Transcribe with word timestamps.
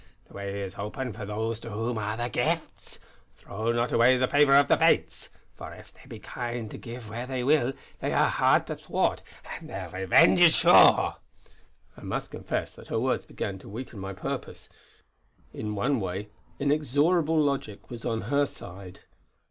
The 0.25 0.33
way 0.33 0.63
is 0.63 0.79
open 0.79 1.13
for 1.13 1.25
those 1.27 1.59
to 1.59 1.69
whom 1.69 1.99
are 1.99 2.17
the 2.17 2.27
Gifts. 2.27 2.97
Throw 3.35 3.71
not 3.71 3.91
away 3.91 4.17
the 4.17 4.27
favour 4.27 4.55
of 4.55 4.67
the 4.67 4.75
Fates. 4.75 5.29
For 5.53 5.75
if 5.75 5.93
they 5.93 6.07
be 6.07 6.17
kind 6.17 6.71
to 6.71 6.77
give 6.79 7.07
where 7.07 7.27
they 7.27 7.43
will, 7.43 7.73
they 7.99 8.11
are 8.11 8.29
hard 8.31 8.65
to 8.65 8.75
thwart, 8.75 9.21
and 9.59 9.69
their 9.69 9.89
revenge 9.91 10.41
is 10.41 10.55
sure!" 10.55 11.17
I 11.95 12.01
must 12.01 12.31
confess 12.31 12.73
that 12.73 12.87
her 12.87 12.99
words 12.99 13.27
began 13.27 13.59
to 13.59 13.69
weaken 13.69 13.99
my 13.99 14.13
purpose. 14.13 14.69
In 15.53 15.75
one 15.75 15.99
way 15.99 16.29
inexorable 16.57 17.39
logic 17.39 17.91
was 17.91 18.03
on 18.03 18.21
her 18.21 18.47
side. 18.47 19.01